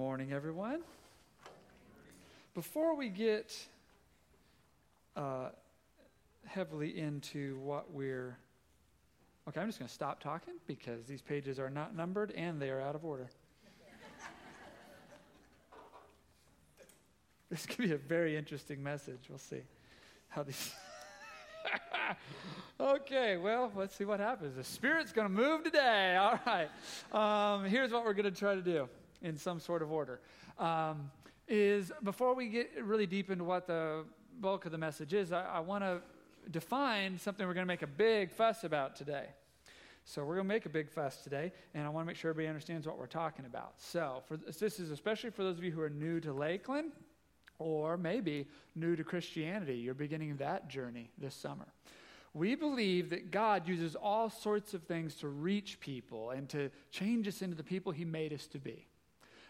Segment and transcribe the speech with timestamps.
[0.00, 0.80] Morning, everyone.
[2.54, 3.54] Before we get
[5.14, 5.50] uh,
[6.46, 8.38] heavily into what we're.
[9.46, 12.70] Okay, I'm just going to stop talking because these pages are not numbered and they
[12.70, 13.28] are out of order.
[17.50, 19.26] this could be a very interesting message.
[19.28, 19.60] We'll see
[20.30, 20.72] how these.
[22.80, 24.56] okay, well, let's see what happens.
[24.56, 26.16] The Spirit's going to move today.
[26.16, 26.70] All right.
[27.12, 28.88] Um, here's what we're going to try to do
[29.22, 30.20] in some sort of order.
[30.58, 31.10] Um,
[31.48, 34.04] is before we get really deep into what the
[34.40, 36.00] bulk of the message is, I, I want to
[36.50, 39.26] define something we're going to make a big fuss about today.
[40.04, 42.30] So we're going to make a big fuss today, and I want to make sure
[42.30, 43.74] everybody understands what we're talking about.
[43.78, 46.92] So for this, this is especially for those of you who are new to Lakeland,
[47.58, 49.76] or maybe new to Christianity.
[49.76, 51.66] You're beginning that journey this summer.
[52.32, 57.28] We believe that God uses all sorts of things to reach people and to change
[57.28, 58.86] us into the people He made us to be.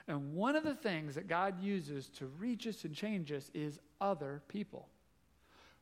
[0.09, 3.79] And one of the things that God uses to reach us and change us is
[4.01, 4.89] other people.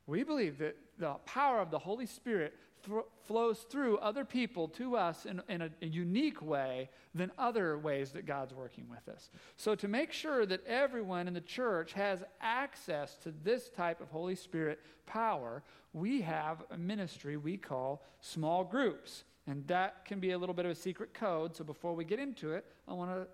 [0.07, 2.55] We believe that the power of the Holy Spirit
[2.87, 7.79] th- flows through other people to us in, in a, a unique way than other
[7.79, 9.31] ways that God's working with us.
[9.57, 14.09] So, to make sure that everyone in the church has access to this type of
[14.11, 19.25] Holy Spirit power, we have a ministry we call small groups.
[19.47, 21.57] And that can be a little bit of a secret code.
[21.57, 23.27] So, before we get into it, I want to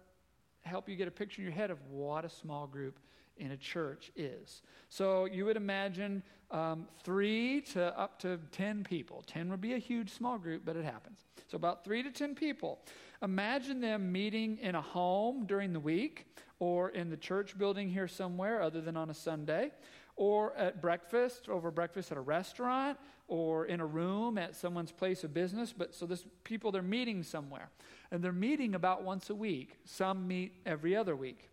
[0.65, 2.99] help you get a picture in your head of what a small group
[3.37, 4.63] in a church is.
[4.89, 9.25] So you would imagine um, three to up to 10 people.
[9.27, 11.19] 10 would be a huge small group, but it happens.
[11.51, 12.79] So about three to 10 people.
[13.23, 16.27] Imagine them meeting in a home during the week
[16.59, 19.71] or in the church building here somewhere other than on a Sunday
[20.17, 25.25] or at breakfast, over breakfast at a restaurant, or in a room at someone's place
[25.25, 25.73] of business.
[25.73, 27.71] But so this people they're meeting somewhere
[28.11, 29.79] and they're meeting about once a week.
[29.85, 31.51] Some meet every other week.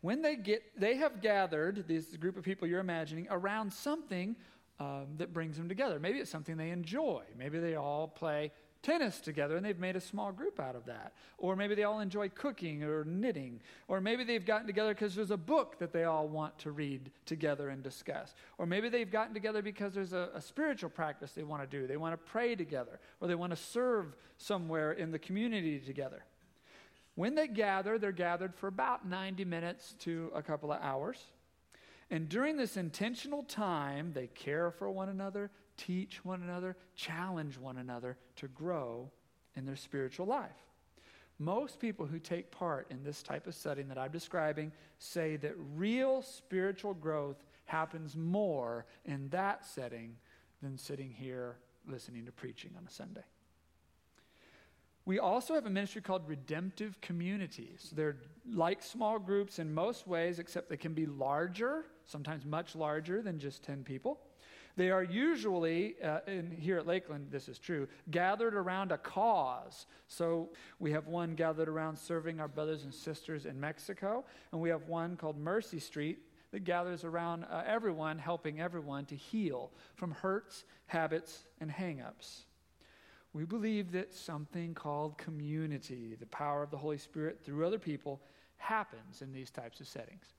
[0.00, 4.36] When they get, they have gathered, this group of people you're imagining, around something
[4.78, 5.98] um, that brings them together.
[5.98, 7.22] Maybe it's something they enjoy.
[7.38, 8.52] Maybe they all play
[8.84, 11.14] tennis together and they've made a small group out of that.
[11.38, 13.60] Or maybe they all enjoy cooking or knitting.
[13.88, 17.10] Or maybe they've gotten together because there's a book that they all want to read
[17.26, 18.34] together and discuss.
[18.58, 21.86] Or maybe they've gotten together because there's a, a spiritual practice they want to do.
[21.86, 26.24] They want to pray together or they want to serve somewhere in the community together.
[27.14, 31.18] When they gather, they're gathered for about 90 minutes to a couple of hours.
[32.10, 37.78] And during this intentional time, they care for one another, teach one another, challenge one
[37.78, 39.10] another to grow
[39.56, 40.50] in their spiritual life.
[41.38, 45.54] Most people who take part in this type of setting that I'm describing say that
[45.74, 50.16] real spiritual growth happens more in that setting
[50.62, 51.56] than sitting here
[51.88, 53.24] listening to preaching on a Sunday.
[55.06, 57.92] We also have a ministry called redemptive communities.
[57.94, 58.16] They're
[58.50, 63.38] like small groups in most ways, except they can be larger, sometimes much larger than
[63.38, 64.20] just 10 people.
[64.76, 69.86] They are usually, uh, in, here at Lakeland, this is true, gathered around a cause.
[70.08, 74.68] So we have one gathered around serving our brothers and sisters in Mexico, and we
[74.70, 76.18] have one called Mercy Street
[76.50, 82.44] that gathers around uh, everyone, helping everyone to heal from hurts, habits, and hangups.
[83.32, 88.20] We believe that something called community, the power of the Holy Spirit through other people,
[88.56, 90.34] happens in these types of settings.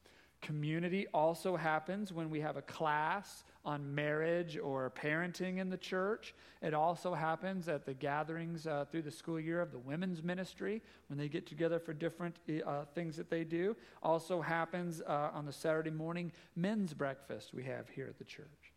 [0.45, 6.35] Community also happens when we have a class on marriage or parenting in the church.
[6.61, 10.83] It also happens at the gatherings uh, through the school year of the women's ministry
[11.07, 13.75] when they get together for different uh, things that they do.
[14.03, 18.71] Also happens uh, on the Saturday morning men's breakfast we have here at the church.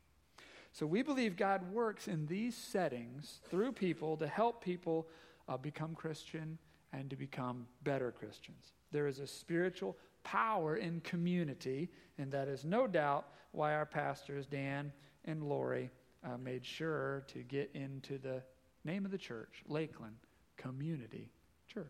[0.72, 5.06] So we believe God works in these settings through people to help people
[5.50, 6.56] uh, become Christian
[6.94, 8.72] and to become better Christians.
[8.90, 14.46] There is a spiritual power in community, and that is no doubt why our pastors,
[14.46, 14.92] Dan
[15.24, 15.90] and Lori,
[16.24, 18.42] uh, made sure to get into the
[18.84, 20.16] name of the church, Lakeland
[20.56, 21.30] Community
[21.66, 21.86] Church.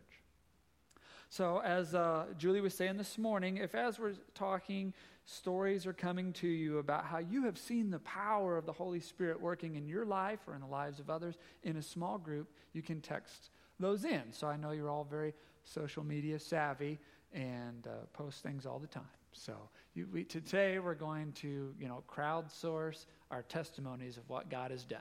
[1.31, 4.95] So, as uh, Julie was saying this morning, if as we're talking,
[5.27, 9.01] stories are coming to you about how you have seen the power of the Holy
[9.01, 12.49] Spirit working in your life or in the lives of others in a small group,
[12.73, 14.23] you can text those in.
[14.33, 15.35] So, I know you're all very
[15.65, 16.99] social media savvy
[17.33, 19.05] and uh, post things all the time.
[19.33, 19.55] So
[19.95, 24.85] you, we, today we're going to, you know, crowdsource our testimonies of what God has
[24.85, 25.01] done.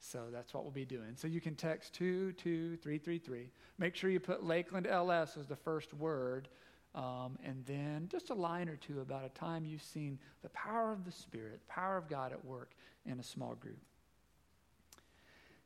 [0.00, 1.12] So that's what we'll be doing.
[1.14, 3.50] So you can text 22333.
[3.78, 6.48] Make sure you put Lakeland LS as the first word.
[6.94, 10.92] Um, and then just a line or two about a time you've seen the power
[10.92, 12.72] of the Spirit, the power of God at work
[13.06, 13.78] in a small group.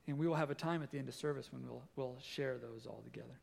[0.07, 2.59] And we will have a time at the end of service when we'll, we'll share
[2.59, 3.39] those all together.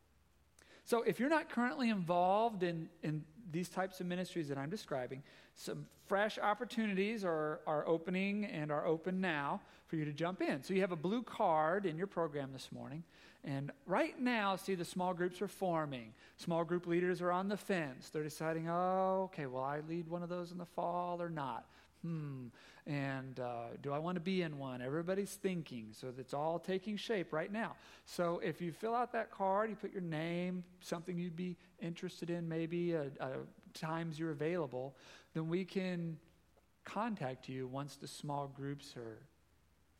[0.89, 5.21] So if you're not currently involved in, in these types of ministries that I'm describing,
[5.53, 10.63] some fresh opportunities are, are opening and are open now for you to jump in.
[10.63, 13.03] So you have a blue card in your program this morning.
[13.43, 16.11] And right now, see, the small groups are forming.
[16.37, 18.09] Small group leaders are on the fence.
[18.09, 21.67] They're deciding, oh, okay, will I lead one of those in the fall or not?
[22.03, 22.47] Hmm.
[22.87, 24.81] And uh, do I want to be in one?
[24.81, 25.89] Everybody's thinking.
[25.91, 27.75] So it's all taking shape right now.
[28.05, 32.29] So if you fill out that card, you put your name, something you'd be interested
[32.29, 33.27] in, maybe uh, uh,
[33.73, 34.95] times you're available,
[35.33, 36.17] then we can
[36.83, 39.19] contact you once the small groups are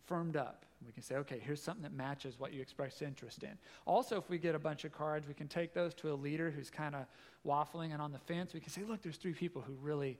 [0.07, 0.65] firmed up.
[0.85, 3.57] We can say, okay, here's something that matches what you express interest in.
[3.85, 6.49] Also, if we get a bunch of cards, we can take those to a leader
[6.49, 7.05] who's kind of
[7.45, 8.53] waffling and on the fence.
[8.53, 10.17] We can say, look, there's three people who really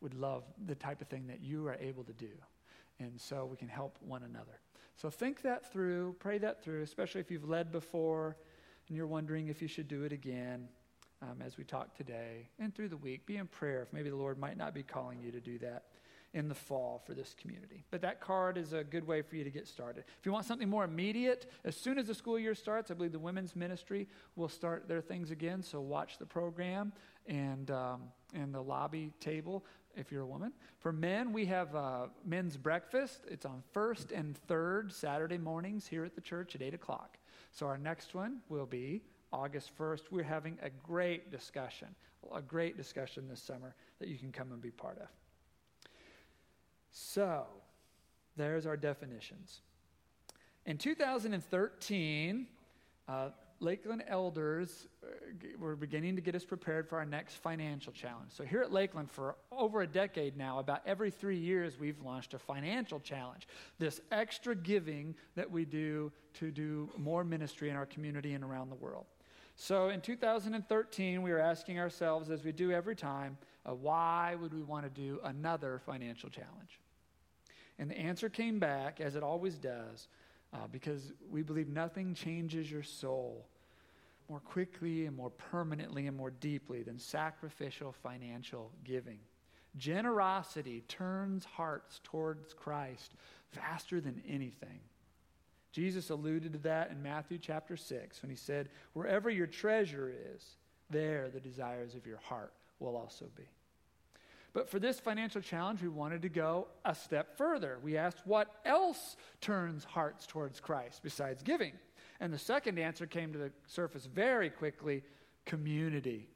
[0.00, 2.30] would love the type of thing that you are able to do.
[2.98, 4.60] And so we can help one another.
[4.96, 8.36] So think that through, pray that through, especially if you've led before
[8.88, 10.68] and you're wondering if you should do it again
[11.22, 13.24] um, as we talk today and through the week.
[13.26, 15.84] Be in prayer if maybe the Lord might not be calling you to do that
[16.32, 17.84] in the fall for this community.
[17.90, 20.04] But that card is a good way for you to get started.
[20.18, 23.12] If you want something more immediate, as soon as the school year starts, I believe
[23.12, 24.06] the women's ministry
[24.36, 25.62] will start their things again.
[25.62, 26.92] So watch the program
[27.26, 29.64] and um, and the lobby table
[29.96, 30.52] if you're a woman.
[30.78, 33.20] For men, we have uh, men's breakfast.
[33.28, 37.18] It's on first and third Saturday mornings here at the church at 8 o'clock.
[37.52, 39.02] So our next one will be
[39.32, 40.02] August 1st.
[40.10, 41.88] We're having a great discussion,
[42.34, 45.08] a great discussion this summer that you can come and be part of.
[46.92, 47.44] So,
[48.36, 49.60] there's our definitions.
[50.66, 52.46] In 2013,
[53.08, 53.28] uh,
[53.62, 55.08] Lakeland elders uh,
[55.58, 58.32] were beginning to get us prepared for our next financial challenge.
[58.32, 62.32] So, here at Lakeland, for over a decade now, about every three years, we've launched
[62.32, 63.46] a financial challenge.
[63.78, 68.70] This extra giving that we do to do more ministry in our community and around
[68.70, 69.04] the world.
[69.56, 73.36] So, in 2013, we were asking ourselves, as we do every time,
[73.68, 76.80] uh, why would we want to do another financial challenge?
[77.78, 80.08] And the answer came back, as it always does
[80.52, 83.46] uh, because we believe nothing changes your soul
[84.28, 89.18] more quickly and more permanently and more deeply than sacrificial financial giving.
[89.76, 93.12] Generosity turns hearts towards Christ
[93.50, 94.80] faster than anything.
[95.72, 100.44] Jesus alluded to that in Matthew chapter 6 when he said, Wherever your treasure is,
[100.90, 103.44] there the desires of your heart will also be.
[104.52, 107.78] But for this financial challenge, we wanted to go a step further.
[107.82, 111.72] We asked what else turns hearts towards Christ besides giving?
[112.18, 115.02] And the second answer came to the surface very quickly
[115.46, 116.28] community.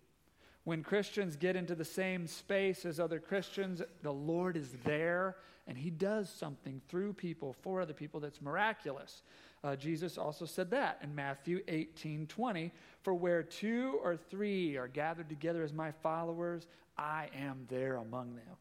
[0.63, 5.37] When Christians get into the same space as other Christians, the Lord is there
[5.67, 9.23] and He does something through people, for other people, that's miraculous.
[9.63, 12.71] Uh, Jesus also said that in Matthew 18 20.
[13.03, 18.37] For where two or three are gathered together as my followers, I am there among
[18.37, 18.57] them.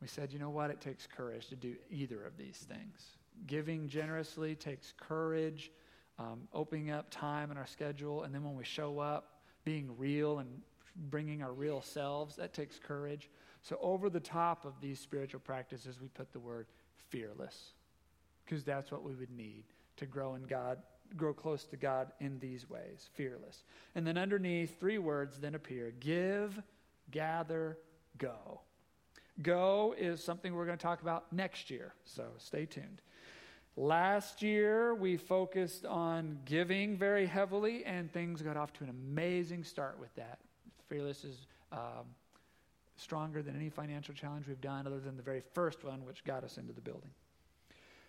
[0.00, 0.70] We said, you know what?
[0.70, 3.16] It takes courage to do either of these things.
[3.46, 5.70] Giving generously takes courage,
[6.18, 10.40] um, opening up time in our schedule, and then when we show up, being real
[10.40, 10.48] and
[11.10, 13.30] bringing our real selves, that takes courage.
[13.62, 16.66] So, over the top of these spiritual practices, we put the word
[17.08, 17.72] fearless,
[18.44, 19.64] because that's what we would need
[19.96, 20.78] to grow in God
[21.16, 23.64] grow close to God in these ways fearless.
[23.94, 26.60] And then underneath, three words then appear give,
[27.10, 27.78] gather,
[28.18, 28.60] go.
[29.42, 33.00] Go is something we're going to talk about next year, so stay tuned.
[33.76, 39.64] Last year, we focused on giving very heavily, and things got off to an amazing
[39.64, 40.38] start with that.
[40.88, 42.06] Fearless is um,
[42.96, 46.44] stronger than any financial challenge we've done, other than the very first one, which got
[46.44, 47.10] us into the building.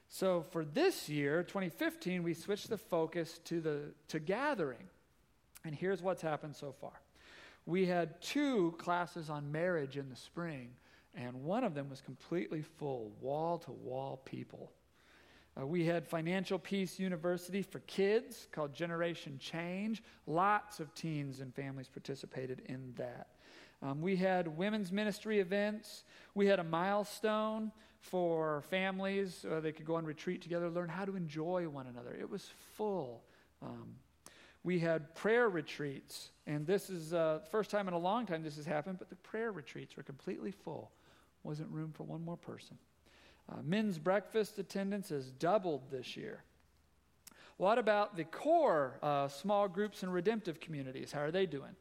[0.09, 4.89] So for this year, 2015, we switched the focus to the to gathering.
[5.65, 6.93] And here's what's happened so far.
[7.65, 10.69] We had two classes on marriage in the spring,
[11.15, 14.71] and one of them was completely full, wall to wall people.
[15.59, 20.03] Uh, we had Financial Peace University for kids called Generation Change.
[20.27, 23.27] Lots of teens and families participated in that.
[23.81, 26.03] Um, we had women's ministry events.
[26.33, 27.71] We had a milestone
[28.09, 29.45] for families.
[29.49, 32.15] Uh, they could go on retreat together, learn how to enjoy one another.
[32.19, 33.23] It was full.
[33.61, 33.95] Um,
[34.63, 38.43] we had prayer retreats, and this is uh, the first time in a long time
[38.43, 40.91] this has happened, but the prayer retreats were completely full.
[41.43, 42.77] Wasn't room for one more person.
[43.51, 46.43] Uh, men's breakfast attendance has doubled this year.
[47.57, 51.11] What about the core uh, small groups and redemptive communities?
[51.11, 51.75] How are they doing?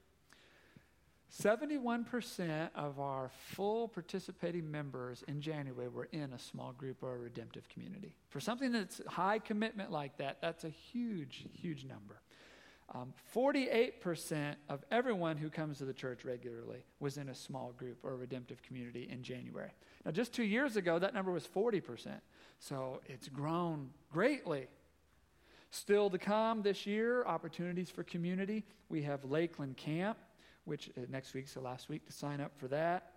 [1.43, 7.19] 71% of our full participating members in January were in a small group or a
[7.19, 8.14] redemptive community.
[8.29, 12.21] For something that's high commitment like that, that's a huge, huge number.
[12.95, 17.99] Um, 48% of everyone who comes to the church regularly was in a small group
[18.05, 19.71] or a redemptive community in January.
[20.05, 22.21] Now, just two years ago, that number was 40%.
[22.61, 24.69] So it's grown greatly.
[25.71, 28.64] Still to come this year, opportunities for community.
[28.88, 30.19] We have Lakeland Camp,
[30.64, 33.12] which uh, next week, so last week to sign up for that.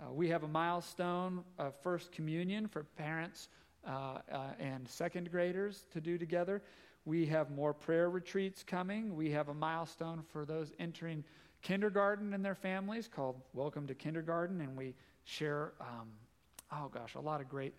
[0.00, 3.48] Uh, we have a milestone of First Communion for parents
[3.86, 6.62] uh, uh, and second graders to do together.
[7.04, 9.16] We have more prayer retreats coming.
[9.16, 11.24] We have a milestone for those entering
[11.62, 16.08] kindergarten and their families called Welcome to Kindergarten, and we share, um,
[16.72, 17.74] oh gosh, a lot of great.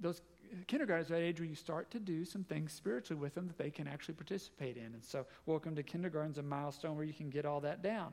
[0.00, 0.22] Those
[0.66, 3.70] kindergartners that age where you start to do some things spiritually with them that they
[3.70, 4.84] can actually participate in.
[4.84, 8.12] And so, Welcome to Kindergarten is a milestone where you can get all that down.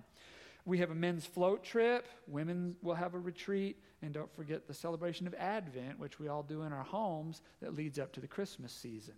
[0.66, 2.08] We have a men's float trip.
[2.28, 3.78] Women will have a retreat.
[4.02, 7.76] And don't forget the celebration of Advent, which we all do in our homes that
[7.76, 9.16] leads up to the Christmas season.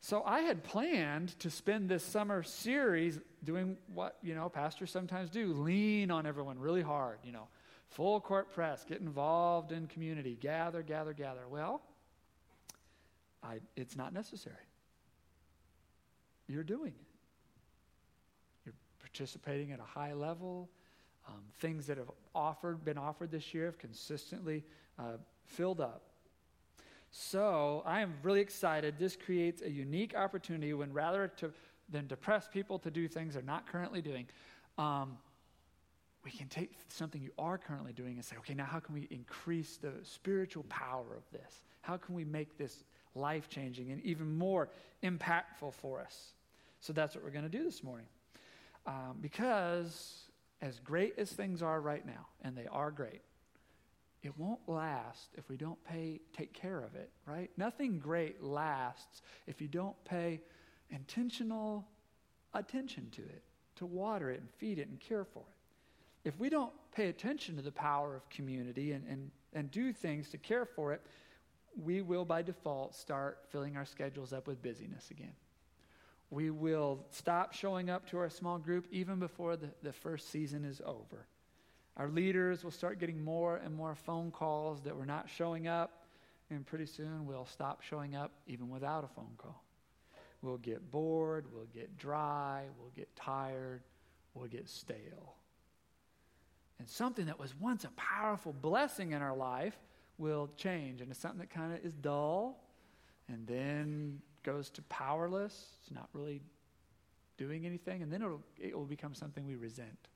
[0.00, 5.30] So I had planned to spend this summer series doing what, you know, pastors sometimes
[5.30, 7.46] do lean on everyone really hard, you know,
[7.94, 11.42] full court press, get involved in community, gather, gather, gather.
[11.48, 11.82] Well,
[13.42, 14.56] I, it's not necessary.
[16.48, 17.06] You're doing it.
[18.64, 20.68] You're participating at a high level.
[21.28, 24.64] Um, things that have offered, been offered this year have consistently
[24.98, 26.02] uh, filled up.
[27.10, 28.94] So I am really excited.
[28.98, 31.52] This creates a unique opportunity when rather to,
[31.90, 34.26] than to press people to do things they're not currently doing,
[34.78, 35.18] um,
[36.24, 39.08] we can take something you are currently doing and say, okay, now how can we
[39.10, 41.64] increase the spiritual power of this?
[41.80, 44.68] How can we make this life changing and even more
[45.02, 46.34] impactful for us?
[46.80, 48.06] So that's what we're going to do this morning.
[48.86, 50.24] Um, because
[50.60, 53.22] as great as things are right now, and they are great,
[54.22, 59.22] it won't last if we don't pay take care of it right nothing great lasts
[59.46, 60.40] if you don't pay
[60.90, 61.84] intentional
[62.54, 63.42] attention to it
[63.74, 65.61] to water it and feed it and care for it
[66.24, 70.28] if we don't pay attention to the power of community and, and, and do things
[70.30, 71.02] to care for it
[71.80, 75.32] we will by default start filling our schedules up with busyness again
[76.30, 80.64] we will stop showing up to our small group even before the, the first season
[80.64, 81.26] is over
[81.96, 86.04] our leaders will start getting more and more phone calls that we're not showing up,
[86.50, 89.62] and pretty soon we'll stop showing up even without a phone call.
[90.40, 93.82] We'll get bored, we'll get dry, we'll get tired,
[94.34, 95.36] we'll get stale.
[96.82, 99.78] And something that was once a powerful blessing in our life
[100.18, 102.58] will change into something that kind of is dull
[103.28, 105.76] and then goes to powerless.
[105.80, 106.40] It's not really
[107.38, 110.08] doing anything, and then it'll, it will become something we resent.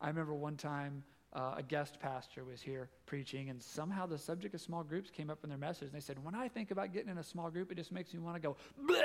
[0.00, 4.54] I remember one time uh, a guest pastor was here preaching, and somehow the subject
[4.54, 5.88] of small groups came up in their message.
[5.88, 8.14] And they said, When I think about getting in a small group, it just makes
[8.14, 9.02] me want to go, Bleh!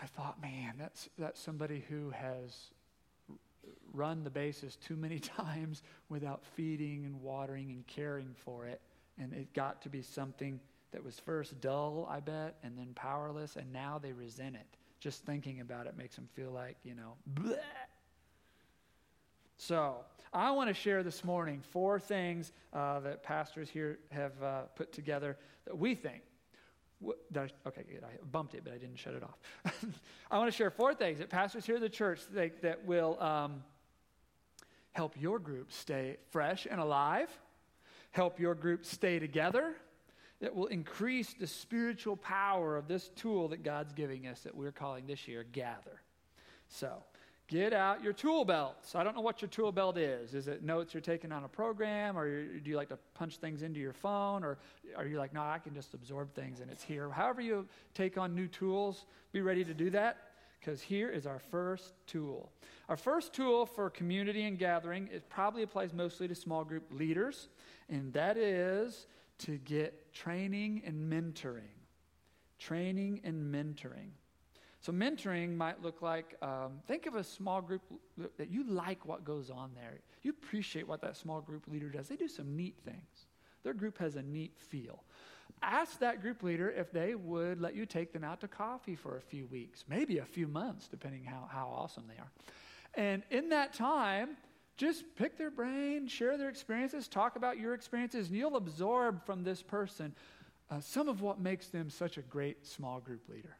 [0.00, 2.70] I thought, man, that's, that's somebody who has
[3.92, 8.80] run the bases too many times without feeding and watering and caring for it.
[9.18, 10.60] And it got to be something
[10.92, 14.66] that was first dull, I bet, and then powerless, and now they resent it.
[15.00, 17.58] Just thinking about it makes them feel like, you know, bleh.
[19.58, 19.96] So,
[20.32, 24.92] I want to share this morning four things uh, that pastors here have uh, put
[24.92, 26.22] together that we think.
[27.04, 28.02] I, okay, good.
[28.02, 29.38] I bumped it, but I didn't shut it off.
[30.30, 33.20] I want to share four things that pastors here at the church think that will
[33.20, 33.62] um,
[34.92, 37.28] help your group stay fresh and alive,
[38.12, 39.74] help your group stay together,
[40.40, 44.72] that will increase the spiritual power of this tool that God's giving us that we're
[44.72, 46.02] calling this year Gather.
[46.68, 47.04] So,
[47.48, 48.96] Get out your tool belts.
[48.96, 50.34] I don't know what your tool belt is.
[50.34, 53.62] Is it notes you're taking on a program, or do you like to punch things
[53.62, 54.58] into your phone, or
[54.96, 57.08] are you like, no, I can just absorb things and it's here?
[57.08, 60.16] However, you take on new tools, be ready to do that,
[60.58, 62.50] because here is our first tool.
[62.88, 67.48] Our first tool for community and gathering, it probably applies mostly to small group leaders,
[67.88, 69.06] and that is
[69.38, 71.60] to get training and mentoring.
[72.58, 74.10] Training and mentoring.
[74.80, 77.82] So, mentoring might look like um, think of a small group
[78.38, 79.98] that you like what goes on there.
[80.22, 82.08] You appreciate what that small group leader does.
[82.08, 83.26] They do some neat things,
[83.62, 85.02] their group has a neat feel.
[85.62, 89.16] Ask that group leader if they would let you take them out to coffee for
[89.16, 92.30] a few weeks, maybe a few months, depending how, how awesome they are.
[92.94, 94.36] And in that time,
[94.76, 99.42] just pick their brain, share their experiences, talk about your experiences, and you'll absorb from
[99.42, 100.14] this person
[100.70, 103.56] uh, some of what makes them such a great small group leader.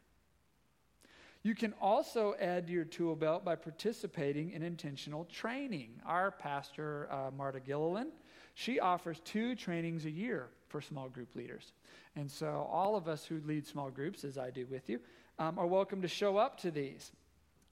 [1.47, 5.91] You can also add to your tool belt by participating in intentional training.
[6.05, 8.11] Our pastor, uh, Marta Gilliland,
[8.53, 11.71] She offers two trainings a year for small group leaders.
[12.17, 14.99] And so, all of us who lead small groups, as I do with you,
[15.39, 17.13] um, are welcome to show up to these.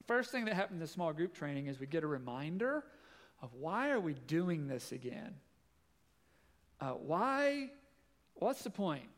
[0.06, 2.82] First thing that happened in small group training is we get a reminder
[3.42, 5.34] of why are we doing this again?
[6.80, 7.72] Uh, why?
[8.36, 9.10] What's the point?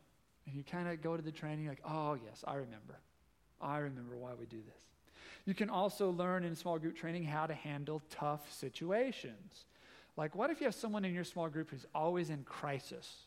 [0.47, 2.99] And you kind of go to the training like, oh, yes, I remember.
[3.61, 4.81] I remember why we do this.
[5.45, 9.65] You can also learn in small group training how to handle tough situations.
[10.17, 13.23] Like, what if you have someone in your small group who's always in crisis?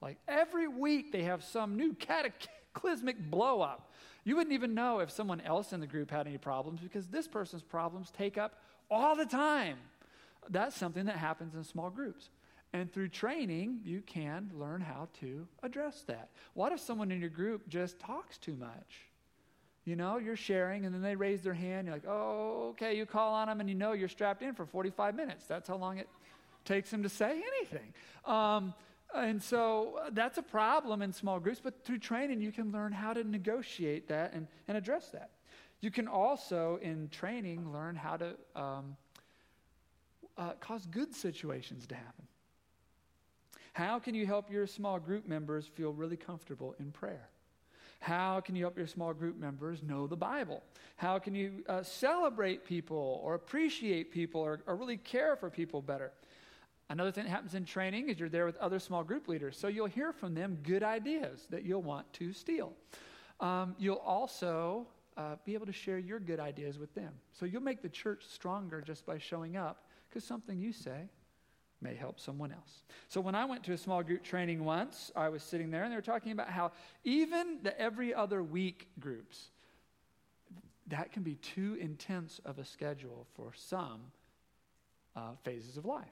[0.00, 3.92] Like, every week they have some new cataclysmic blow up.
[4.24, 7.28] You wouldn't even know if someone else in the group had any problems because this
[7.28, 8.60] person's problems take up
[8.90, 9.76] all the time.
[10.50, 12.30] That's something that happens in small groups.
[12.72, 16.30] And through training, you can learn how to address that.
[16.54, 19.06] What if someone in your group just talks too much?
[19.84, 21.86] You know, you're sharing, and then they raise their hand.
[21.86, 24.64] You're like, oh, okay, you call on them, and you know you're strapped in for
[24.64, 25.46] 45 minutes.
[25.46, 26.08] That's how long it
[26.64, 27.92] takes them to say anything.
[28.24, 28.74] Um,
[29.14, 32.92] and so uh, that's a problem in small groups, but through training, you can learn
[32.92, 35.30] how to negotiate that and, and address that.
[35.80, 38.96] You can also, in training, learn how to um,
[40.38, 42.26] uh, cause good situations to happen.
[43.72, 47.28] How can you help your small group members feel really comfortable in prayer?
[48.02, 50.60] How can you help your small group members know the Bible?
[50.96, 55.80] How can you uh, celebrate people or appreciate people or, or really care for people
[55.80, 56.10] better?
[56.90, 59.68] Another thing that happens in training is you're there with other small group leaders, so
[59.68, 62.72] you'll hear from them good ideas that you'll want to steal.
[63.38, 67.12] Um, you'll also uh, be able to share your good ideas with them.
[67.32, 71.08] So you'll make the church stronger just by showing up because something you say
[71.82, 72.82] may help someone else.
[73.08, 75.92] So when I went to a small group training once, I was sitting there and
[75.92, 76.72] they were talking about how
[77.04, 79.50] even the every other week groups,
[80.88, 84.00] that can be too intense of a schedule for some
[85.16, 86.04] uh, phases of life.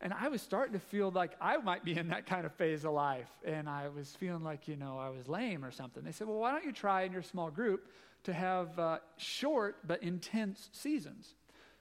[0.00, 2.84] And I was starting to feel like I might be in that kind of phase
[2.84, 3.30] of life.
[3.44, 6.04] And I was feeling like, you know, I was lame or something.
[6.04, 7.88] They said, well, why don't you try in your small group
[8.24, 11.34] to have uh, short but intense seasons?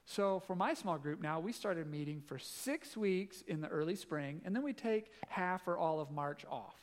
[0.06, 3.96] So for my small group now, we started meeting for six weeks in the early
[3.96, 6.76] spring, and then we take half or all of March off.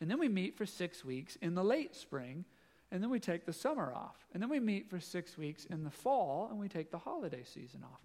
[0.00, 2.44] And then we meet for six weeks in the late spring,
[2.90, 4.26] and then we take the summer off.
[4.32, 7.44] And then we meet for six weeks in the fall, and we take the holiday
[7.44, 8.00] season off.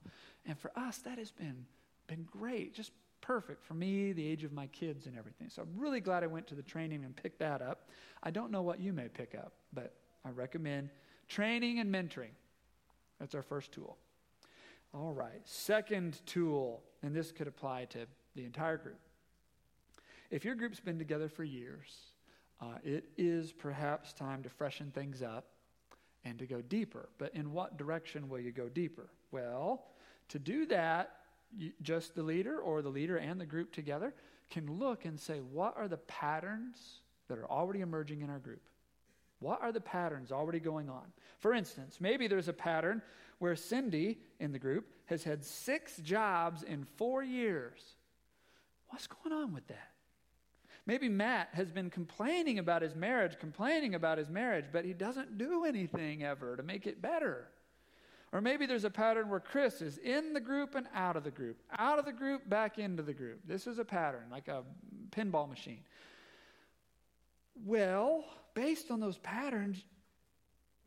[0.45, 1.65] And for us, that has been,
[2.07, 5.49] been great, just perfect for me, the age of my kids, and everything.
[5.49, 7.89] So I'm really glad I went to the training and picked that up.
[8.21, 10.89] I don't know what you may pick up, but I recommend
[11.27, 12.35] training and mentoring.
[13.19, 13.97] That's our first tool.
[14.93, 18.99] All right, second tool, and this could apply to the entire group.
[20.31, 21.95] If your group's been together for years,
[22.59, 25.45] uh, it is perhaps time to freshen things up
[26.25, 27.09] and to go deeper.
[27.17, 29.09] But in what direction will you go deeper?
[29.31, 29.85] Well,
[30.29, 31.11] to do that,
[31.55, 34.13] you, just the leader or the leader and the group together
[34.49, 38.61] can look and say, what are the patterns that are already emerging in our group?
[39.39, 41.05] What are the patterns already going on?
[41.39, 43.01] For instance, maybe there's a pattern
[43.39, 47.95] where Cindy in the group has had six jobs in four years.
[48.89, 49.91] What's going on with that?
[50.85, 55.37] Maybe Matt has been complaining about his marriage, complaining about his marriage, but he doesn't
[55.37, 57.49] do anything ever to make it better.
[58.31, 61.31] Or maybe there's a pattern where Chris is in the group and out of the
[61.31, 63.41] group, out of the group, back into the group.
[63.45, 64.63] This is a pattern, like a
[65.11, 65.79] pinball machine.
[67.65, 68.25] Well,
[68.57, 69.85] based on those patterns,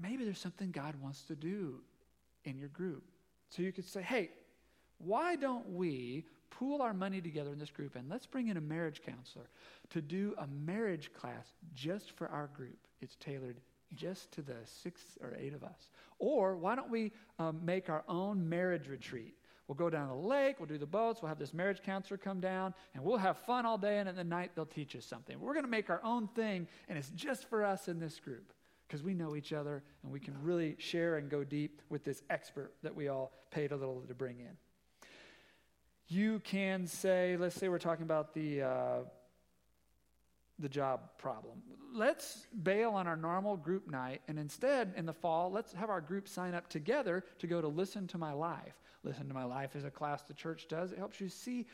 [0.00, 1.76] maybe there's something God wants to do
[2.44, 3.04] in your group.
[3.48, 4.30] So you could say, hey,
[4.98, 8.60] why don't we pool our money together in this group and let's bring in a
[8.60, 9.48] marriage counselor
[9.90, 12.76] to do a marriage class just for our group?
[13.00, 13.60] It's tailored
[13.94, 15.90] just to the six or eight of us.
[16.18, 19.34] Or why don't we um, make our own marriage retreat?
[19.70, 22.18] We'll go down to the lake, we'll do the boats, we'll have this marriage counselor
[22.18, 25.04] come down, and we'll have fun all day, and at the night they'll teach us
[25.04, 25.38] something.
[25.38, 28.52] We're going to make our own thing, and it's just for us in this group
[28.88, 32.20] because we know each other and we can really share and go deep with this
[32.30, 34.56] expert that we all paid a little to bring in.
[36.08, 38.98] You can say, let's say we're talking about the, uh,
[40.60, 41.62] the job problem.
[41.92, 46.00] Let's bail on our normal group night, and instead, in the fall, let's have our
[46.00, 48.74] group sign up together to go to Listen to My Life.
[49.02, 50.92] Listen to My Life is a class the church does.
[50.92, 51.66] It helps you see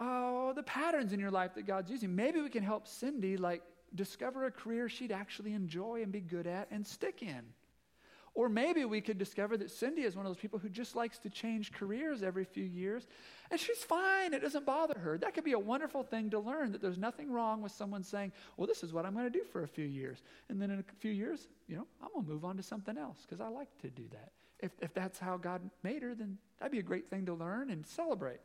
[0.00, 2.14] oh, the patterns in your life that God's using.
[2.14, 3.62] Maybe we can help Cindy, like,
[3.94, 7.42] discover a career she'd actually enjoy and be good at and stick in.
[8.34, 11.18] Or maybe we could discover that Cindy is one of those people who just likes
[11.20, 13.06] to change careers every few years,
[13.48, 14.34] and she's fine.
[14.34, 15.16] It doesn't bother her.
[15.18, 18.32] That could be a wonderful thing to learn that there's nothing wrong with someone saying,
[18.56, 20.22] Well, this is what I'm going to do for a few years.
[20.48, 22.98] And then in a few years, you know, I'm going to move on to something
[22.98, 24.32] else because I like to do that.
[24.58, 27.70] If, if that's how God made her, then that'd be a great thing to learn
[27.70, 28.40] and celebrate.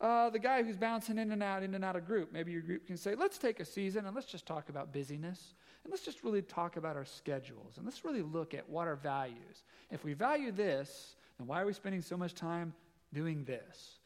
[0.00, 2.32] Uh, the guy who's bouncing in and out, in and out of group.
[2.32, 5.54] Maybe your group can say, let's take a season and let's just talk about busyness.
[5.84, 7.76] And let's just really talk about our schedules.
[7.76, 9.62] And let's really look at what our values.
[9.90, 12.74] If we value this, then why are we spending so much time
[13.14, 13.98] doing this?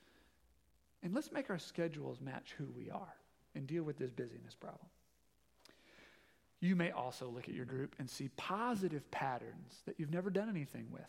[1.03, 3.16] And let's make our schedules match who we are
[3.55, 4.87] and deal with this busyness problem.
[6.61, 10.48] You may also look at your group and see positive patterns that you've never done
[10.48, 11.03] anything with.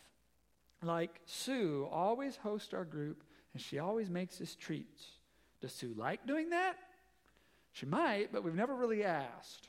[0.81, 5.05] Like Sue always hosts our group and she always makes us treats.
[5.61, 6.75] Does Sue like doing that?
[7.73, 9.67] She might, but we've never really asked.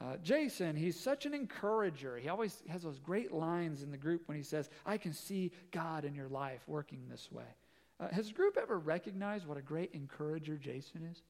[0.00, 2.16] Uh, Jason, he's such an encourager.
[2.16, 5.50] He always has those great lines in the group when he says, I can see
[5.72, 7.56] God in your life working this way.
[7.98, 11.22] Uh, has the group ever recognized what a great encourager Jason is?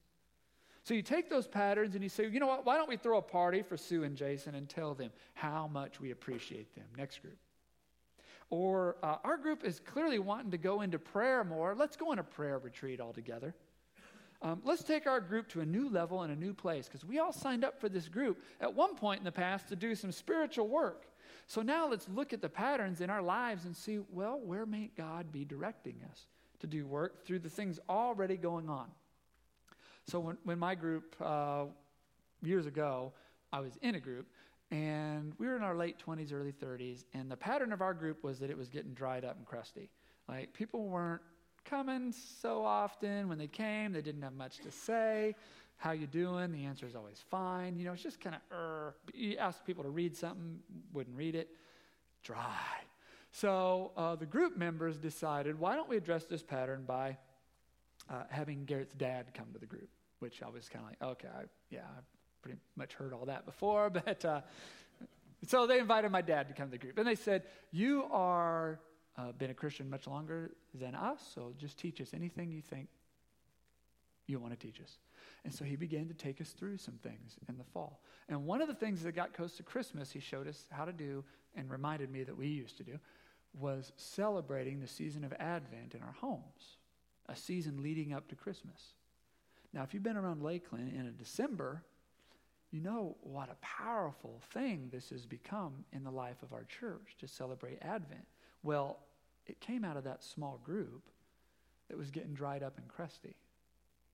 [0.83, 3.17] So you take those patterns and you say, you know what, why don't we throw
[3.17, 6.85] a party for Sue and Jason and tell them how much we appreciate them?
[6.95, 7.37] Next group.
[8.49, 11.75] Or uh, our group is clearly wanting to go into prayer more.
[11.75, 13.53] Let's go on a prayer retreat all together.
[14.41, 17.19] Um, let's take our group to a new level and a new place because we
[17.19, 20.11] all signed up for this group at one point in the past to do some
[20.11, 21.07] spiritual work.
[21.45, 24.91] So now let's look at the patterns in our lives and see, well, where may
[24.95, 26.27] God be directing us
[26.59, 28.87] to do work through the things already going on?
[30.05, 31.65] So when, when my group, uh,
[32.41, 33.13] years ago,
[33.51, 34.27] I was in a group,
[34.71, 38.23] and we were in our late 20s, early 30s, and the pattern of our group
[38.23, 39.89] was that it was getting dried up and crusty.
[40.27, 41.21] Like people weren't
[41.65, 43.27] coming so often.
[43.29, 45.35] When they came, they didn't have much to say.
[45.77, 46.51] How you doing?
[46.51, 47.77] The answer is always fine.
[47.77, 48.95] You know, it's just kind of, er.
[49.13, 50.59] You ask people to read something,
[50.93, 51.49] wouldn't read it.
[52.21, 52.45] Dry.
[53.31, 57.17] So uh, the group members decided, why don't we address this pattern by
[58.09, 59.89] uh, having Garrett's dad come to the group?
[60.19, 61.81] Which I was kind of like, okay, I, yeah,
[62.41, 64.41] pretty much heard all that before, but uh,
[65.47, 68.79] so they invited my dad to come to the group, and they said, "You are
[69.17, 72.87] uh, been a Christian much longer than us, so just teach us anything you think
[74.29, 74.97] you want to teach us.
[75.43, 78.01] And so he began to take us through some things in the fall.
[78.27, 80.93] And one of the things that got close to Christmas, he showed us how to
[80.93, 81.23] do
[81.55, 82.99] and reminded me that we used to do
[83.57, 86.77] was celebrating the season of Advent in our homes,
[87.27, 88.93] a season leading up to Christmas.
[89.73, 91.83] Now, if you've been around Lakeland in a December,
[92.71, 97.15] you know what a powerful thing this has become in the life of our church
[97.19, 98.25] to celebrate Advent.
[98.63, 98.99] Well,
[99.47, 101.09] it came out of that small group
[101.89, 103.35] that was getting dried up and crusty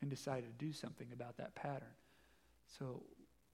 [0.02, 1.94] and decided to do something about that pattern.
[2.80, 3.04] So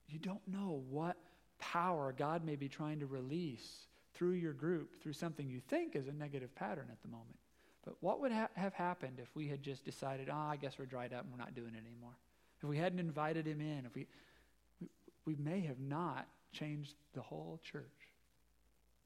[0.08, 1.18] you don't know what
[1.60, 6.08] power God may be trying to release through your group, through something you think is
[6.08, 7.38] a negative pattern at the moment.
[7.84, 10.78] But what would ha- have happened if we had just decided, ah, oh, I guess
[10.78, 12.16] we're dried up and we're not doing it anymore?
[12.62, 14.06] If we hadn't invited him in, if we,
[15.26, 17.84] we, may have not changed the whole church.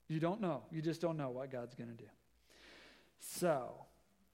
[0.07, 0.63] You don't know.
[0.71, 2.09] You just don't know what God's going to do.
[3.19, 3.73] So,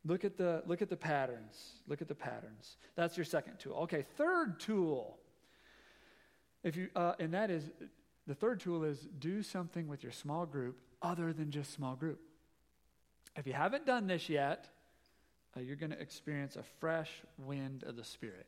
[0.06, 1.74] look at the look at the patterns.
[1.88, 2.76] Look at the patterns.
[2.96, 3.76] That's your second tool.
[3.84, 5.18] Okay, third tool.
[6.64, 7.64] If you uh, and that is
[8.28, 12.20] the third tool is do something with your small group other than just small group.
[13.36, 14.68] If you haven't done this yet,
[15.56, 18.46] uh, you're going to experience a fresh wind of the Spirit.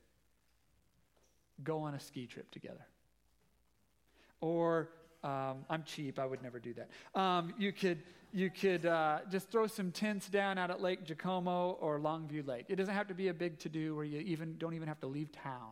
[1.63, 2.85] Go on a ski trip together.
[4.43, 4.89] Or
[5.23, 6.19] um, I'm cheap.
[6.19, 6.89] I would never do that.
[7.17, 7.99] Um, you could,
[8.33, 12.65] you could uh, just throw some tents down out at Lake Jacomo or Longview Lake.
[12.67, 14.99] It doesn't have to be a big to do where you even don't even have
[14.99, 15.71] to leave town.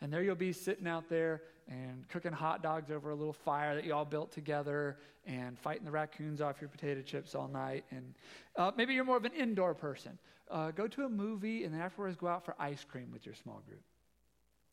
[0.00, 3.76] And there you'll be sitting out there and cooking hot dogs over a little fire
[3.76, 7.84] that you all built together and fighting the raccoons off your potato chips all night.
[7.92, 8.14] And
[8.56, 10.18] uh, maybe you're more of an indoor person.
[10.50, 13.36] Uh, go to a movie and then afterwards go out for ice cream with your
[13.36, 13.82] small group.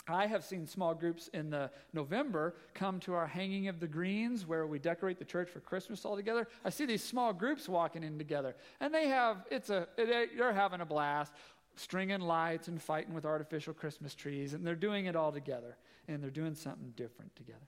[0.10, 4.46] I have seen small groups in the November come to our hanging of the greens
[4.46, 6.48] where we decorate the church for Christmas all together.
[6.64, 10.82] I see these small groups walking in together, and they have it's a they're having
[10.82, 11.34] a blast,
[11.76, 16.24] stringing lights and fighting with artificial Christmas trees, and they're doing it all together, and
[16.24, 17.68] they're doing something different together.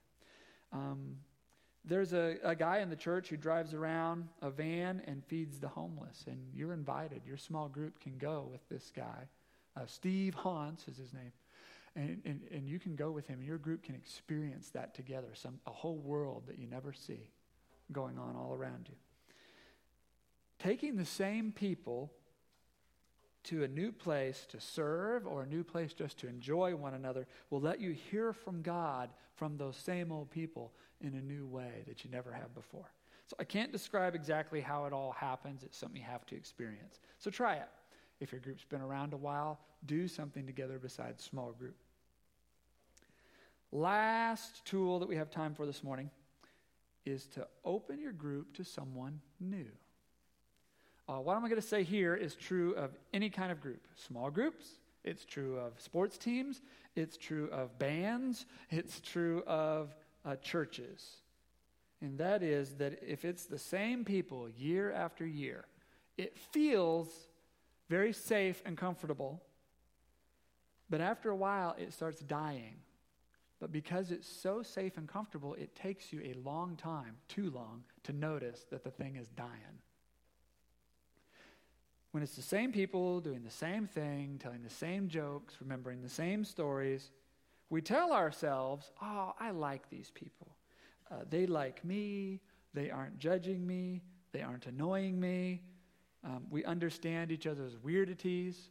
[0.71, 1.17] Um,
[1.85, 5.67] there's a, a guy in the church who drives around a van and feeds the
[5.67, 7.21] homeless, and you're invited.
[7.25, 9.27] Your small group can go with this guy.
[9.75, 11.31] Uh, Steve Hans is his name.
[11.95, 15.29] And, and, and you can go with him, and your group can experience that together,
[15.33, 17.31] some, a whole world that you never see
[17.91, 18.95] going on all around you.
[20.59, 22.11] Taking the same people
[23.45, 27.25] to a new place to serve or a new place just to enjoy one another
[27.49, 31.83] will let you hear from God from those same old people in a new way
[31.87, 32.91] that you never have before.
[33.25, 35.63] So I can't describe exactly how it all happens.
[35.63, 36.99] It's something you have to experience.
[37.19, 37.69] So try it.
[38.19, 41.75] If your group's been around a while, do something together besides small group.
[43.71, 46.09] Last tool that we have time for this morning
[47.05, 49.67] is to open your group to someone new.
[51.07, 54.29] uh, what I'm going to say here is true of any kind of group small
[54.29, 54.65] groups,
[55.03, 56.61] it's true of sports teams,
[56.95, 61.21] it's true of bands, it's true of uh, churches.
[62.01, 65.65] And that is that if it's the same people year after year,
[66.17, 67.28] it feels
[67.89, 69.41] very safe and comfortable.
[70.89, 72.75] But after a while, it starts dying.
[73.59, 77.83] But because it's so safe and comfortable, it takes you a long time, too long,
[78.03, 79.81] to notice that the thing is dying.
[82.11, 86.09] When it's the same people doing the same thing, telling the same jokes, remembering the
[86.09, 87.11] same stories,
[87.69, 90.55] we tell ourselves, oh, I like these people.
[91.11, 92.41] Uh, they like me.
[92.73, 94.01] They aren't judging me.
[94.31, 95.61] They aren't annoying me.
[96.23, 98.69] Um, we understand each other's weirdities.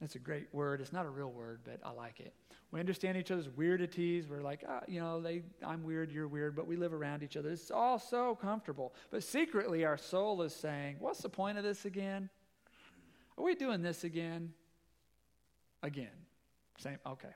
[0.00, 0.80] That's a great word.
[0.80, 2.32] It's not a real word, but I like it.
[2.70, 4.28] We understand each other's weirdities.
[4.28, 7.36] We're like, ah, you know, they, I'm weird, you're weird, but we live around each
[7.36, 7.50] other.
[7.50, 8.94] It's all so comfortable.
[9.10, 12.28] But secretly, our soul is saying, what's the point of this again?
[13.36, 14.52] Are we doing this again?
[15.82, 16.08] Again.
[16.78, 17.28] Same, okay.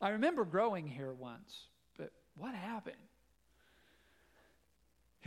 [0.00, 2.96] I remember growing here once, but what happened?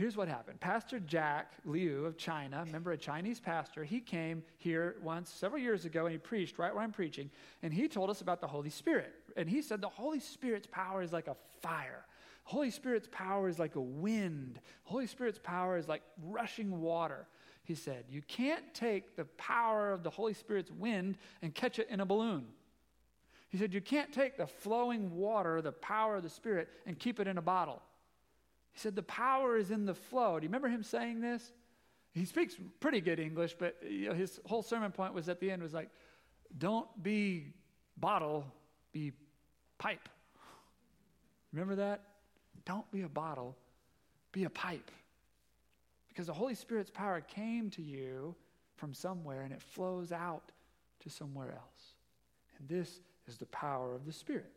[0.02, 0.58] Here's what happened.
[0.58, 5.84] Pastor Jack Liu of China, remember a Chinese pastor, he came here once several years
[5.84, 7.30] ago and he preached right where I'm preaching,
[7.62, 9.14] and he told us about the Holy Spirit.
[9.36, 12.04] And he said the Holy Spirit's power is like a fire.
[12.42, 14.58] Holy Spirit's power is like a wind.
[14.82, 17.28] Holy Spirit's power is like rushing water.
[17.62, 21.88] He said, You can't take the power of the Holy Spirit's wind and catch it
[21.88, 22.46] in a balloon.
[23.50, 27.20] He said, You can't take the flowing water, the power of the Spirit, and keep
[27.20, 27.82] it in a bottle.
[28.72, 30.38] He said, The power is in the flow.
[30.38, 31.52] Do you remember him saying this?
[32.12, 35.50] He speaks pretty good English, but you know, his whole sermon point was at the
[35.50, 35.90] end was like,
[36.58, 37.52] Don't be
[37.96, 38.46] bottle,
[38.92, 39.12] be
[39.78, 40.08] pipe.
[41.52, 42.02] Remember that?
[42.64, 43.56] Don't be a bottle,
[44.32, 44.90] be a pipe.
[46.08, 48.34] Because the Holy Spirit's power came to you
[48.76, 50.52] from somewhere and it flows out
[51.00, 51.94] to somewhere else.
[52.58, 54.52] And this is the power of the Spirit.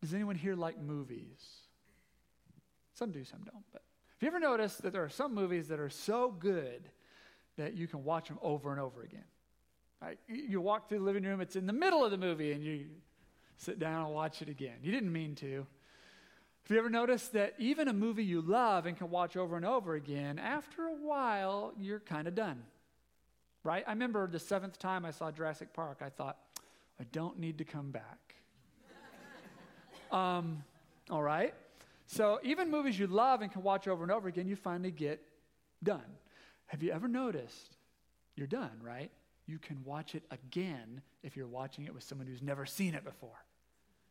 [0.00, 1.65] Does anyone here like movies?
[2.96, 3.64] Some do, some don't.
[3.72, 6.88] But have you ever noticed that there are some movies that are so good
[7.56, 9.24] that you can watch them over and over again?
[10.00, 10.18] Right?
[10.28, 12.86] You walk through the living room, it's in the middle of the movie, and you
[13.56, 14.76] sit down and watch it again.
[14.82, 15.66] You didn't mean to.
[16.64, 19.64] Have you ever noticed that even a movie you love and can watch over and
[19.64, 22.62] over again, after a while, you're kind of done?
[23.66, 23.82] right?
[23.86, 26.38] I remember the seventh time I saw Jurassic Park, I thought,
[27.00, 28.36] I don't need to come back.
[30.12, 30.62] um,
[31.10, 31.52] all right?
[32.06, 35.20] So even movies you love and can watch over and over again, you finally get
[35.82, 36.04] done.
[36.66, 37.76] Have you ever noticed
[38.36, 39.10] you're done, right?
[39.46, 43.04] You can watch it again if you're watching it with someone who's never seen it
[43.04, 43.44] before.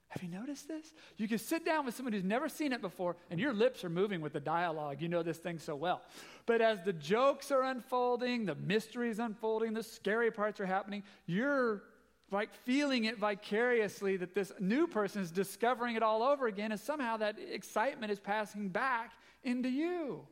[0.10, 0.94] Have you noticed this?
[1.18, 3.90] You can sit down with someone who's never seen it before, and your lips are
[3.90, 5.02] moving with the dialogue.
[5.02, 6.04] You know this thing so well.
[6.46, 11.84] But as the jokes are unfolding, the mysteries unfolding, the scary parts are happening, you're
[12.32, 16.80] like feeling it vicariously that this new person is discovering it all over again, and
[16.80, 19.12] somehow that excitement is passing back
[19.44, 20.26] into you.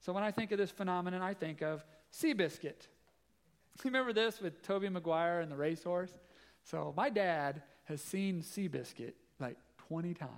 [0.00, 2.86] So when I think of this phenomenon, I think of Seabiscuit.
[3.84, 6.10] You Remember this with Tobey Maguire and the racehorse?
[6.64, 10.30] So my dad has seen Seabiscuit like 20 times.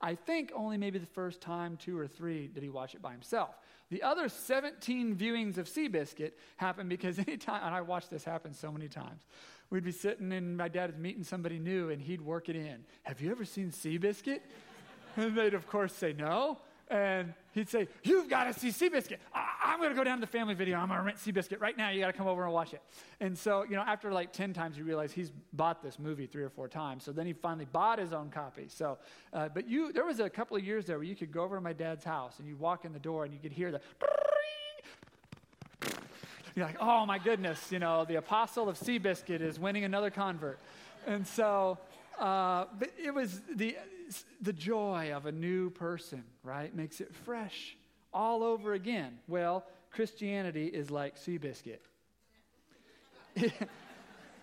[0.00, 3.12] I think only maybe the first time, two or three, did he watch it by
[3.12, 3.56] himself.
[3.90, 8.70] The other 17 viewings of Seabiscuit happened because anytime, and I watched this happen so
[8.70, 9.22] many times,
[9.70, 12.84] we'd be sitting and my dad was meeting somebody new and he'd work it in.
[13.02, 14.40] Have you ever seen Seabiscuit?
[15.16, 16.58] and they'd, of course, say no.
[16.90, 19.18] And he'd say, You've got to see Seabiscuit.
[19.34, 19.47] I-
[19.78, 20.76] am going to go down to the family video.
[20.78, 21.90] I'm going to rent Seabiscuit right now.
[21.90, 22.82] You got to come over and watch it.
[23.20, 26.42] And so, you know, after like 10 times, you realize he's bought this movie three
[26.42, 27.04] or four times.
[27.04, 28.66] So then he finally bought his own copy.
[28.68, 28.98] So,
[29.32, 31.54] uh, but you, there was a couple of years there where you could go over
[31.54, 33.80] to my dad's house and you'd walk in the door and you could hear the.
[36.56, 40.58] You're like, oh my goodness, you know, the apostle of Seabiscuit is winning another convert.
[41.06, 41.78] And so,
[42.18, 43.76] uh, but it was the
[44.40, 46.74] the joy of a new person, right?
[46.74, 47.77] Makes it fresh
[48.12, 49.18] all over again.
[49.26, 51.80] Well, Christianity is like Seabiscuit.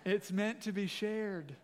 [0.05, 1.55] it's meant to be shared.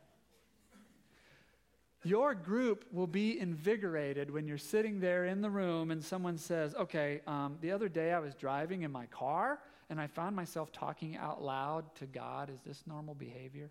[2.03, 6.73] Your group will be invigorated when you're sitting there in the room and someone says,
[6.75, 9.59] Okay, um, the other day I was driving in my car
[9.89, 12.49] and I found myself talking out loud to God.
[12.49, 13.69] Is this normal behavior?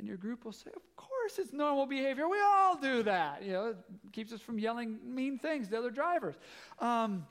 [0.00, 2.26] And your group will say, Of course it's normal behavior.
[2.26, 3.42] We all do that.
[3.44, 3.76] You know, it
[4.12, 6.36] keeps us from yelling mean things to other drivers.
[6.78, 7.26] Um,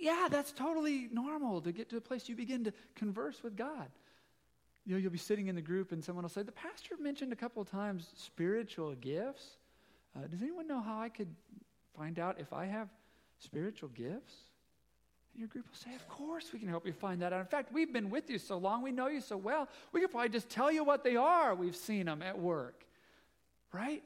[0.00, 3.86] yeah, that's totally normal to get to a place you begin to converse with God.
[4.84, 7.32] You know, you'll be sitting in the group and someone will say, The pastor mentioned
[7.32, 9.58] a couple of times spiritual gifts.
[10.16, 11.32] Uh, does anyone know how I could
[11.96, 12.88] find out if I have
[13.38, 14.34] spiritual gifts?
[15.34, 17.40] And your group will say, Of course, we can help you find that out.
[17.40, 20.10] In fact, we've been with you so long, we know you so well, we could
[20.10, 21.54] probably just tell you what they are.
[21.54, 22.84] We've seen them at work.
[23.72, 24.04] Right?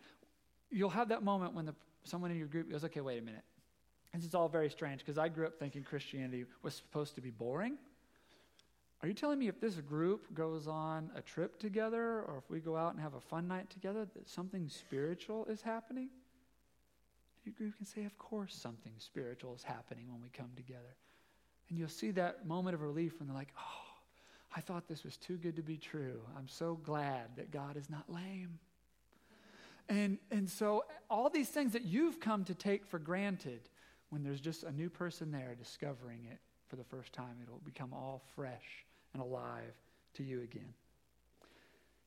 [0.70, 3.44] You'll have that moment when the, someone in your group goes, Okay, wait a minute.
[4.14, 7.30] This is all very strange because I grew up thinking Christianity was supposed to be
[7.30, 7.76] boring.
[9.00, 12.58] Are you telling me if this group goes on a trip together or if we
[12.58, 16.08] go out and have a fun night together that something spiritual is happening?
[17.44, 20.96] Your group can say, Of course, something spiritual is happening when we come together.
[21.68, 23.88] And you'll see that moment of relief when they're like, Oh,
[24.56, 26.20] I thought this was too good to be true.
[26.36, 28.58] I'm so glad that God is not lame.
[29.88, 33.60] And, and so, all these things that you've come to take for granted,
[34.10, 37.94] when there's just a new person there discovering it for the first time, it'll become
[37.94, 39.74] all fresh and alive
[40.14, 40.74] to you again.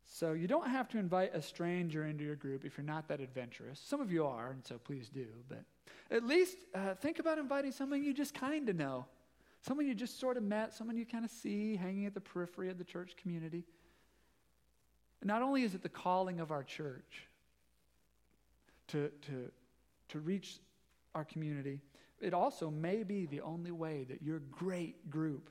[0.06, 3.22] So you don't have to invite a stranger into your group if you're not that
[3.22, 3.80] adventurous.
[3.80, 5.26] Some of you are, and so please do.
[5.48, 5.64] But
[6.12, 9.06] at least uh, think about inviting someone you just kind of know,
[9.62, 12.70] someone you just sort of met, someone you kind of see hanging at the periphery
[12.70, 13.64] of the church community.
[15.24, 17.28] not only is it the calling of our church
[18.88, 19.52] to, to,
[20.10, 20.58] to reach
[21.14, 21.80] our community,
[22.20, 25.50] it also may be the only way that your great group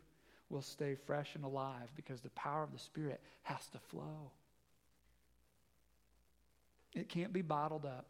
[0.48, 4.32] will stay fresh and alive because the power of the Spirit has to flow.
[6.94, 8.06] It can't be bottled up.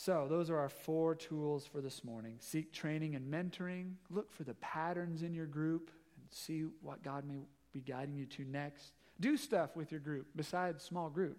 [0.00, 2.36] So, those are our four tools for this morning.
[2.38, 3.94] Seek training and mentoring.
[4.10, 7.40] Look for the patterns in your group and see what God may
[7.72, 8.92] be guiding you to next.
[9.18, 11.38] Do stuff with your group besides small group.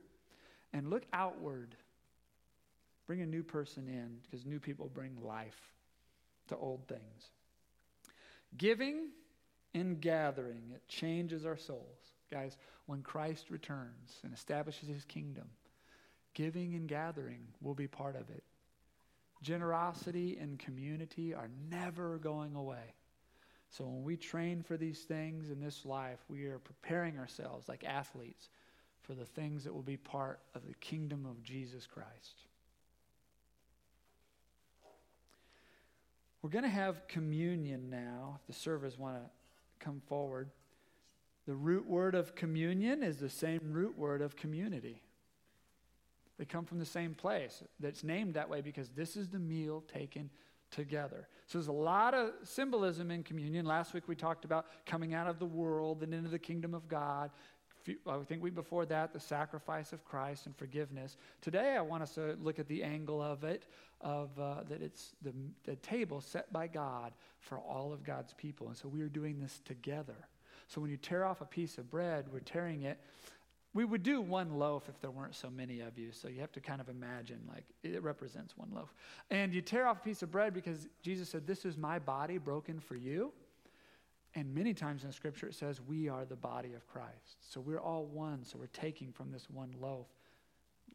[0.74, 1.74] And look outward.
[3.08, 5.72] Bring a new person in because new people bring life
[6.50, 7.32] to old things.
[8.58, 9.08] Giving
[9.74, 12.12] and gathering, it changes our souls.
[12.30, 15.46] Guys, when Christ returns and establishes his kingdom,
[16.34, 18.44] giving and gathering will be part of it.
[19.42, 22.94] Generosity and community are never going away.
[23.70, 27.84] So when we train for these things in this life, we are preparing ourselves like
[27.84, 28.50] athletes
[29.04, 32.44] for the things that will be part of the kingdom of Jesus Christ.
[36.42, 38.40] We're going to have communion now.
[38.40, 39.30] If the servers want to
[39.80, 40.50] come forward.
[41.48, 45.02] The root word of communion is the same root word of community.
[46.40, 47.62] They come from the same place.
[47.82, 50.30] That's named that way because this is the meal taken
[50.72, 51.28] together.
[51.48, 53.66] So there's a lot of symbolism in communion.
[53.66, 56.88] Last week we talked about coming out of the world and into the kingdom of
[56.88, 57.30] God.
[58.08, 61.18] I think we before that the sacrifice of Christ and forgiveness.
[61.42, 63.66] Today I want us to look at the angle of it
[64.00, 65.34] of uh, that it's the,
[65.66, 68.68] the table set by God for all of God's people.
[68.68, 70.16] And so we are doing this together.
[70.68, 73.00] So when you tear off a piece of bread, we're tearing it.
[73.74, 76.12] We would do one loaf if there weren't so many of you.
[76.12, 78.94] So you have to kind of imagine like it represents one loaf.
[79.30, 82.40] And you tear off a piece of bread because Jesus said, This is my body
[82.40, 83.32] broken for you.
[84.36, 87.38] And many times in Scripture it says, We are the body of Christ.
[87.42, 88.44] So we're all one.
[88.44, 90.08] So we're taking from this one loaf,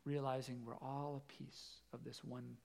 [0.04, 2.56] realizing we're all a piece of this one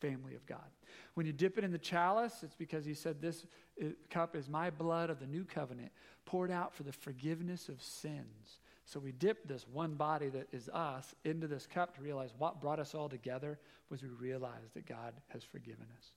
[0.00, 0.70] family of God.
[1.14, 3.44] When you dip it in the chalice, it's because he said, This
[3.80, 5.92] uh, cup is my blood of the new covenant,
[6.24, 8.60] poured out for the forgiveness of sins.
[8.88, 12.58] So we dip this one body that is us into this cup to realize what
[12.58, 13.58] brought us all together
[13.90, 16.12] was we realized that God has forgiven us.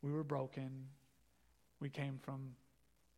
[0.00, 0.86] We were broken.
[1.80, 2.50] We came from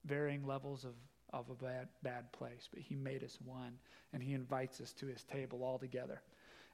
[0.06, 0.94] varying levels of,
[1.34, 3.74] of a bad, bad place, but He made us one,
[4.14, 6.22] and He invites us to His table all together.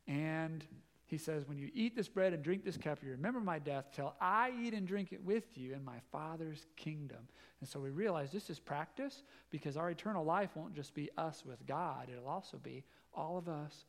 [0.07, 0.65] And
[1.07, 3.87] he says, When you eat this bread and drink this cup, you remember my death
[3.95, 7.29] till I eat and drink it with you in my Father's kingdom.
[7.61, 11.45] And so we realize this is practice because our eternal life won't just be us
[11.47, 13.85] with God, it'll also be all of us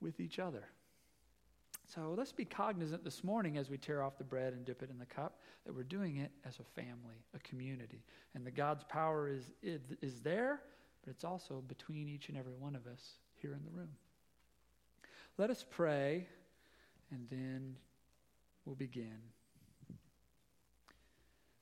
[0.00, 0.68] with each other.
[1.86, 4.90] So let's be cognizant this morning as we tear off the bread and dip it
[4.90, 8.04] in the cup that we're doing it as a family, a community.
[8.34, 10.62] And that God's power is, is there,
[11.04, 13.90] but it's also between each and every one of us here in the room.
[15.38, 16.28] Let us pray
[17.12, 17.76] and then
[18.64, 19.18] we'll begin.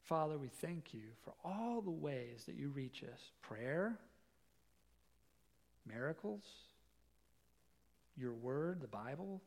[0.04, 3.98] Father, we thank you for all the ways that you reach us prayer,
[5.86, 6.42] miracles,
[8.16, 9.42] your word, the Bible,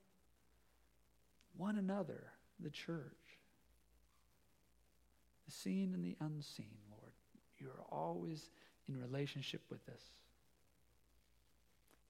[1.58, 2.26] one another,
[2.60, 3.40] the church,
[5.46, 7.14] the seen and the unseen, Lord.
[7.58, 8.50] You are always
[8.88, 10.02] in relationship with us.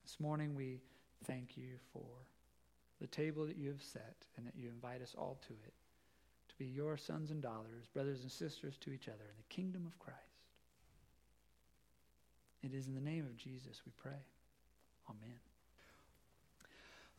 [0.03, 0.79] This morning we
[1.25, 2.01] thank you for
[3.03, 5.73] the table that you have set and that you invite us all to it,
[6.47, 9.85] to be your sons and daughters, brothers and sisters to each other in the kingdom
[9.85, 10.17] of Christ.
[12.63, 14.23] It is in the name of Jesus we pray.
[15.09, 15.37] Amen.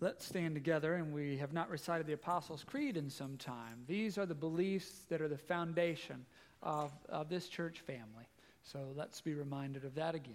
[0.01, 3.85] Let's stand together, and we have not recited the Apostles' Creed in some time.
[3.87, 6.24] These are the beliefs that are the foundation
[6.62, 8.26] of, of this church family.
[8.62, 10.35] So let's be reminded of that again.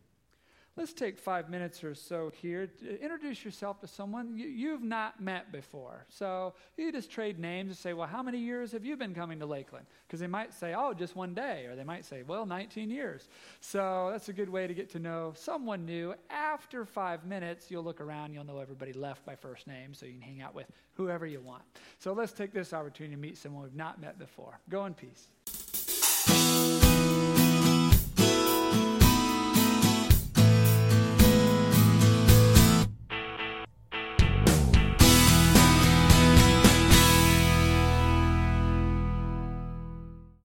[0.77, 2.69] Let's take five minutes or so here
[3.01, 6.05] introduce yourself to someone you, have not met before.
[6.07, 9.39] So you just trade names and say, Well, how many years have you been coming
[9.39, 9.85] to Lakeland?
[10.07, 11.65] Because they might say, Oh, just one day.
[11.65, 13.27] Or they might say, Well, 19 years.
[13.59, 16.15] So that's a good way to get to know someone new.
[16.29, 20.13] After five minutes, you'll look around, you'll know everybody left by first name, so you
[20.13, 21.63] can hang out with whoever you want.
[21.99, 24.57] So let's take this opportunity to meet someone we've not met before.
[24.69, 25.27] Go in peace.